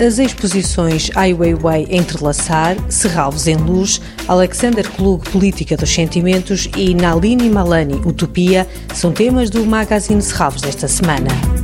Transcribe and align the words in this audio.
As 0.00 0.20
exposições 0.20 1.10
Ai 1.16 1.34
Weiwei 1.34 1.88
Entrelaçar, 1.90 2.76
Serralves 2.88 3.48
em 3.48 3.56
Luz, 3.56 4.00
Alexander 4.28 4.88
Klug 4.88 5.28
Política 5.28 5.76
dos 5.76 5.92
Sentimentos 5.92 6.68
e 6.76 6.94
Nalini 6.94 7.50
Malani 7.50 7.96
Utopia 8.06 8.64
são 8.94 9.10
temas 9.10 9.50
do 9.50 9.66
Magazine 9.66 10.22
Serralves 10.22 10.62
desta 10.62 10.86
semana. 10.86 11.57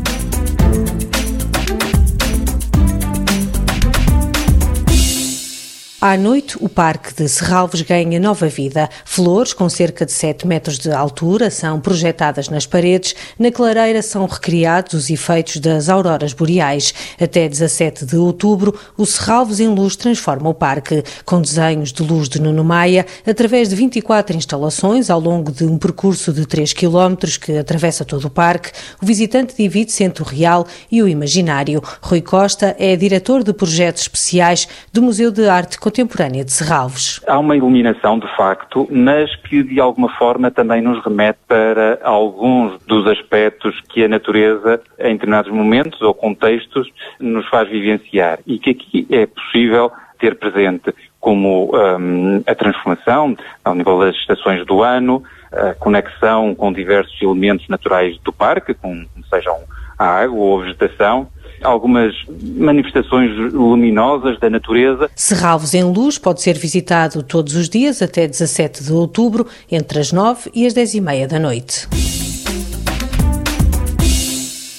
À 6.07 6.19
noite, 6.19 6.59
o 6.61 6.69
Parque 6.69 7.15
de 7.15 7.27
Serralves 7.27 7.81
ganha 7.81 8.21
nova 8.21 8.47
vida. 8.47 8.91
Flores 9.07 9.55
com 9.55 9.71
cerca 9.71 10.05
de 10.05 10.13
7 10.13 10.47
metros 10.47 10.79
de 10.79 10.93
altura 10.93 11.49
são 11.49 11.81
projetadas 11.81 12.51
nas 12.51 12.67
paredes. 12.67 13.17
Na 13.39 13.51
clareira 13.51 14.03
são 14.03 14.27
recriados 14.27 14.93
os 14.93 15.09
efeitos 15.09 15.57
das 15.57 15.89
auroras 15.89 16.35
boreais. 16.35 16.93
Até 17.19 17.49
17 17.49 18.05
de 18.05 18.19
outubro, 18.19 18.79
o 18.99 19.07
Serralves 19.07 19.61
em 19.61 19.69
Luz 19.69 19.97
transforma 19.97 20.51
o 20.51 20.53
parque, 20.53 21.03
com 21.25 21.41
desenhos 21.41 21.91
de 21.91 22.03
luz 22.03 22.29
de 22.29 22.39
Nuno 22.39 22.63
Maia, 22.63 23.07
através 23.27 23.71
de 23.71 23.75
24 23.75 24.37
instalações 24.37 25.09
ao 25.09 25.19
longo 25.19 25.51
de 25.51 25.65
um 25.65 25.79
percurso 25.79 26.35
de 26.35 26.45
3 26.45 26.75
km 26.75 27.17
que 27.41 27.57
atravessa 27.57 28.05
todo 28.05 28.27
o 28.27 28.31
parque. 28.31 28.73
O 29.01 29.07
visitante 29.07 29.57
divide-se 29.57 30.05
entre 30.05 30.23
o 30.23 30.27
real 30.27 30.67
e 30.93 31.03
o 31.03 31.09
imaginário. 31.09 31.83
Rui 32.03 32.21
Costa 32.21 32.77
é 32.79 32.95
diretor 32.95 33.43
de 33.43 33.55
projetos 33.55 34.03
especiais 34.03 34.69
do 34.93 35.01
Museu 35.01 35.31
de 35.31 35.49
Arte 35.49 35.79
Contemporânea 35.79 35.94
contemporânea 35.95 36.45
de 36.45 36.53
Serralves. 36.53 37.21
Há 37.25 37.39
uma 37.39 37.57
iluminação, 37.57 38.19
de 38.19 38.27
facto, 38.37 38.89
mas 38.91 39.35
que 39.37 39.63
de 39.63 39.79
alguma 39.79 40.09
forma 40.19 40.51
também 40.51 40.83
nos 40.83 41.03
remete 41.05 41.39
para 41.47 42.01
alguns 42.03 42.81
dos 42.85 43.07
aspectos 43.07 43.81
que 43.89 44.05
a 44.05 44.09
natureza, 44.09 44.83
em 44.99 45.13
determinados 45.13 45.53
momentos 45.53 46.03
ou 46.03 46.13
contextos, 46.13 46.91
nos 47.21 47.49
faz 47.49 47.69
vivenciar 47.69 48.41
e 48.45 48.59
que 48.59 48.71
aqui 48.71 49.07
é 49.09 49.25
possível 49.27 49.93
ter 50.19 50.37
presente 50.37 50.93
como 51.21 51.71
um, 51.73 52.43
a 52.45 52.55
transformação 52.57 53.37
ao 53.65 53.75
nível 53.77 54.01
das 54.01 54.17
estações 54.17 54.67
do 54.67 54.83
ano, 54.83 55.23
a 55.53 55.75
conexão 55.75 56.57
com 56.57 56.73
diversos 56.73 57.23
elementos 57.23 57.69
naturais 57.69 58.19
do 58.19 58.33
parque, 58.33 58.75
como 58.75 59.07
sejam 59.31 59.61
a 59.97 60.07
água 60.07 60.39
ou 60.39 60.61
a 60.61 60.65
vegetação, 60.65 61.29
algumas 61.65 62.15
manifestações 62.57 63.53
luminosas 63.53 64.39
da 64.39 64.49
natureza. 64.49 65.11
Serralvos 65.17 65.75
em 65.75 65.83
Luz 65.83 66.19
pode 66.19 66.43
ser 66.43 66.57
visitado 66.57 67.23
todos 67.23 67.57
os 67.57 67.69
dias 67.69 68.03
até 68.03 68.27
17 68.27 68.85
de 68.85 68.93
outubro, 68.93 69.47
entre 69.71 69.99
as 69.99 70.13
9 70.13 70.51
e 70.55 70.67
as 70.67 70.75
10 70.75 70.95
e 70.95 71.01
meia 71.01 71.27
da 71.27 71.39
noite. 71.39 71.89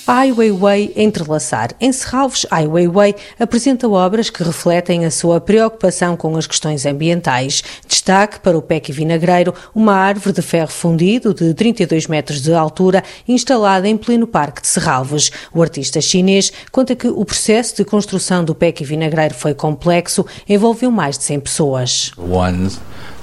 Ai 0.08 0.32
Weiwei 0.32 0.94
Entrelaçar. 0.96 1.72
Em 1.82 1.92
Serralves, 1.92 2.46
Ai 2.52 2.68
Weiwei 2.68 3.16
apresenta 3.40 3.90
obras 3.90 4.30
que 4.30 4.44
refletem 4.44 5.04
a 5.04 5.10
sua 5.10 5.42
preocupação 5.42 6.16
com 6.16 6.38
as 6.38 6.46
questões 6.46 6.86
ambientais. 6.86 7.64
Destaque 7.88 8.40
para 8.40 8.56
o 8.56 8.62
Peque 8.62 8.92
Vinagreiro, 8.92 9.52
uma 9.74 9.96
árvore 9.96 10.36
de 10.36 10.44
ferro 10.44 10.70
fundido 10.70 11.34
de 11.34 11.56
32 11.56 12.06
metros 12.06 12.40
de 12.44 12.54
altura, 12.54 13.04
instalada 13.28 13.88
em 13.88 13.98
pleno 13.98 14.28
Parque 14.28 14.62
de 14.62 14.68
Serralves. 14.68 15.32
O 15.52 15.64
artista 15.64 16.00
chinês 16.00 16.54
conta 16.72 16.96
que 16.96 17.08
o 17.08 17.26
processo 17.26 17.78
de 17.78 17.84
construção 17.84 18.44
do 18.46 18.54
Peque 18.54 18.84
Vinagreiro 18.84 19.34
foi 19.34 19.56
complexo, 19.56 20.24
envolveu 20.48 20.92
mais 20.92 21.18
de 21.18 21.24
100 21.24 21.40
pessoas. 21.40 22.12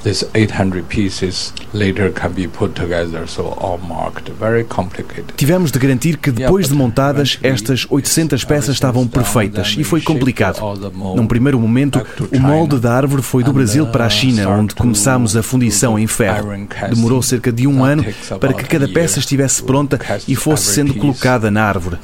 These 0.03 0.27
800 0.35 0.85
pieces 0.89 1.53
later 1.73 2.11
can 2.11 2.31
be 2.31 2.47
put 2.47 2.75
together, 2.75 3.27
so 3.27 3.57
all 3.59 3.79
marked. 3.79 4.31
Very 4.39 4.65
complicated. 4.65 5.35
Tivemos 5.37 5.71
de 5.71 5.79
garantir 5.79 6.17
que 6.17 6.31
depois 6.31 6.69
de 6.69 6.75
montadas, 6.75 7.39
estas 7.43 7.87
800 7.89 8.45
peças 8.45 8.75
estavam 8.75 9.07
perfeitas 9.07 9.75
e 9.79 9.85
foi 9.85 10.01
complicado. 10.01 10.61
Num 11.17 11.27
primeiro 11.27 11.59
momento, 11.59 12.05
o 12.31 12.41
molde 12.41 12.79
da 12.79 12.95
árvore 12.95 13.23
foi 13.23 13.43
do 13.43 13.53
Brasil 13.53 13.87
para 13.87 14.07
a 14.07 14.11
China, 14.11 14.49
onde 14.49 14.75
começámos 14.75 15.37
a 15.37 15.43
fundição 15.43 15.99
em 15.99 16.07
ferro. 16.07 16.51
Demorou 16.91 17.23
cerca 17.23 17.53
de 17.53 17.67
um 17.67 17.85
ano 17.85 18.05
para 18.41 18.53
que 18.53 18.65
cada 18.65 18.89
peça 18.89 19.19
estivesse 19.19 19.63
pronta 19.63 19.99
e 20.27 20.35
fosse 20.35 20.73
sendo 20.75 20.95
colocada 20.95 21.51
na 21.51 21.65
árvore. 21.65 21.99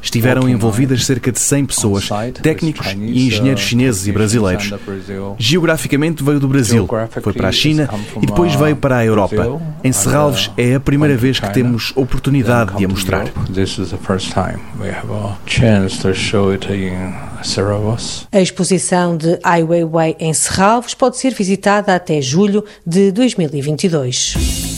Estiveram 0.00 0.48
envolvidas 0.48 1.04
cerca 1.04 1.30
de 1.30 1.38
100 1.38 1.66
pessoas, 1.66 2.08
técnicos 2.42 2.86
e 2.92 3.26
engenheiros 3.26 3.62
chineses 3.62 4.06
e 4.06 4.12
brasileiros. 4.12 4.70
Geograficamente 5.38 6.24
veio 6.24 6.40
do 6.40 6.48
Brasil, 6.48 6.88
foi 7.20 7.32
para 7.32 7.48
a 7.48 7.52
China 7.52 7.88
e 8.22 8.26
depois 8.26 8.54
veio 8.54 8.76
para 8.76 8.98
a 8.98 9.04
Europa. 9.04 9.60
Em 9.82 9.92
Serralves 9.92 10.50
é 10.56 10.74
a 10.74 10.80
primeira 10.80 11.16
vez 11.16 11.38
que 11.38 11.52
temos 11.52 11.92
oportunidade 11.94 12.76
de 12.76 12.84
a 12.84 12.88
mostrar. 12.88 13.26
A 18.32 18.40
exposição 18.40 19.16
de 19.16 19.38
Ai 19.44 19.62
Weiwei 19.62 20.16
em 20.18 20.32
Serralves 20.32 20.94
pode 20.94 21.18
ser 21.18 21.34
visitada 21.34 21.94
até 21.94 22.22
julho 22.22 22.64
de 22.86 23.12
2022. 23.12 24.73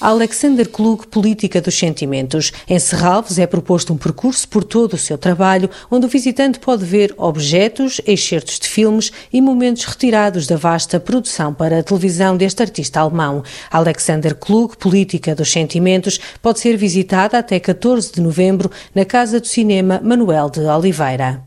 Alexander 0.00 0.68
Klug, 0.68 1.08
Política 1.08 1.60
dos 1.60 1.76
Sentimentos. 1.76 2.52
Em 2.68 2.78
Serralves 2.78 3.38
é 3.38 3.46
proposto 3.46 3.92
um 3.92 3.96
percurso 3.96 4.46
por 4.48 4.62
todo 4.62 4.94
o 4.94 4.98
seu 4.98 5.18
trabalho, 5.18 5.68
onde 5.90 6.06
o 6.06 6.08
visitante 6.08 6.60
pode 6.60 6.84
ver 6.84 7.12
objetos, 7.16 8.00
excertos 8.06 8.60
de 8.60 8.68
filmes 8.68 9.10
e 9.32 9.40
momentos 9.40 9.84
retirados 9.84 10.46
da 10.46 10.56
vasta 10.56 11.00
produção 11.00 11.52
para 11.52 11.80
a 11.80 11.82
televisão 11.82 12.36
deste 12.36 12.62
artista 12.62 13.00
alemão. 13.00 13.42
Alexander 13.70 14.34
Klug, 14.34 14.76
Política 14.76 15.34
dos 15.34 15.50
Sentimentos, 15.50 16.20
pode 16.40 16.60
ser 16.60 16.76
visitada 16.76 17.38
até 17.38 17.58
14 17.58 18.12
de 18.12 18.20
novembro 18.20 18.70
na 18.94 19.04
Casa 19.04 19.40
do 19.40 19.46
Cinema 19.46 20.00
Manuel 20.02 20.48
de 20.48 20.60
Oliveira. 20.60 21.42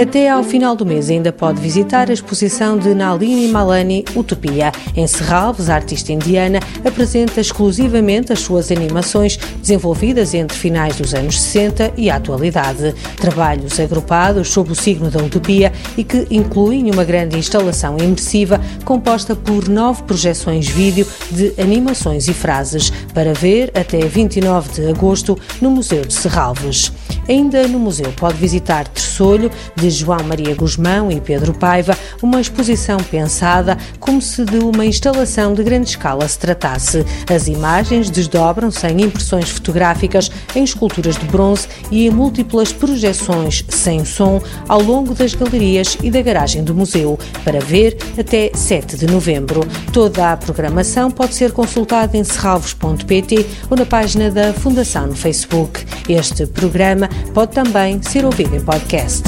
Até 0.00 0.28
ao 0.28 0.42
final 0.42 0.74
do 0.74 0.84
mês 0.84 1.08
ainda 1.08 1.32
pode 1.32 1.60
visitar 1.60 2.10
a 2.10 2.12
exposição 2.12 2.76
de 2.76 2.92
Nalini 2.92 3.46
Malani 3.46 4.04
Utopia. 4.16 4.72
Em 4.96 5.06
Serralves, 5.06 5.70
a 5.70 5.76
artista 5.76 6.12
indiana 6.12 6.58
apresenta 6.84 7.40
exclusivamente 7.40 8.32
as 8.32 8.40
suas 8.40 8.72
animações 8.72 9.36
desenvolvidas 9.60 10.34
entre 10.34 10.58
finais 10.58 10.96
dos 10.96 11.14
anos 11.14 11.40
60 11.40 11.92
e 11.96 12.10
a 12.10 12.16
atualidade. 12.16 12.92
Trabalhos 13.20 13.78
agrupados 13.78 14.48
sob 14.48 14.72
o 14.72 14.74
signo 14.74 15.10
da 15.12 15.22
utopia 15.22 15.72
e 15.96 16.02
que 16.02 16.26
incluem 16.28 16.90
uma 16.90 17.04
grande 17.04 17.38
instalação 17.38 17.96
imersiva 17.96 18.60
composta 18.84 19.36
por 19.36 19.68
nove 19.68 20.02
projeções 20.02 20.66
vídeo 20.66 21.06
de 21.30 21.54
animações 21.56 22.26
e 22.26 22.34
frases 22.34 22.90
para 23.14 23.32
ver 23.32 23.70
até 23.76 24.00
29 24.00 24.72
de 24.72 24.90
agosto 24.90 25.38
no 25.62 25.70
Museu 25.70 26.04
de 26.04 26.14
Serralves. 26.14 26.92
Ainda 27.28 27.66
no 27.68 27.78
museu 27.78 28.12
pode 28.16 28.36
visitar 28.36 28.86
Terçolho, 28.88 29.50
de 29.84 29.90
João 29.90 30.24
Maria 30.24 30.54
Guzmão 30.54 31.12
e 31.12 31.20
Pedro 31.20 31.52
Paiva, 31.52 31.94
uma 32.22 32.40
exposição 32.40 32.96
pensada 32.96 33.76
como 34.00 34.22
se 34.22 34.42
de 34.42 34.56
uma 34.56 34.86
instalação 34.86 35.52
de 35.52 35.62
grande 35.62 35.90
escala 35.90 36.26
se 36.26 36.38
tratasse. 36.38 37.04
As 37.30 37.48
imagens 37.48 38.08
desdobram-se 38.08 38.86
em 38.86 39.02
impressões 39.02 39.50
fotográficas, 39.50 40.30
em 40.56 40.64
esculturas 40.64 41.18
de 41.18 41.26
bronze 41.26 41.68
e 41.90 42.06
em 42.06 42.10
múltiplas 42.10 42.72
projeções 42.72 43.62
sem 43.68 44.06
som 44.06 44.40
ao 44.66 44.80
longo 44.80 45.12
das 45.12 45.34
galerias 45.34 45.98
e 46.02 46.10
da 46.10 46.22
garagem 46.22 46.64
do 46.64 46.74
museu, 46.74 47.18
para 47.44 47.60
ver 47.60 47.98
até 48.18 48.52
7 48.54 48.96
de 48.96 49.06
novembro. 49.06 49.60
Toda 49.92 50.32
a 50.32 50.36
programação 50.38 51.10
pode 51.10 51.34
ser 51.34 51.52
consultada 51.52 52.16
em 52.16 52.24
serralvos.pt 52.24 53.46
ou 53.68 53.76
na 53.76 53.84
página 53.84 54.30
da 54.30 54.54
Fundação 54.54 55.08
no 55.08 55.14
Facebook. 55.14 55.84
Este 56.08 56.46
programa 56.46 57.06
pode 57.34 57.52
também 57.52 58.00
ser 58.02 58.24
ouvido 58.24 58.56
em 58.56 58.60
podcast. 58.60 59.24